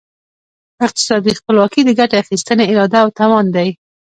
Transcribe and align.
اقتصادي 0.85 1.31
خپلواکي 1.39 1.81
د 1.85 1.89
ګټې 1.99 2.15
اخیستني 2.23 2.63
اراده 2.71 2.99
او 3.03 3.09
توان 3.19 3.45
دی. 3.55 3.69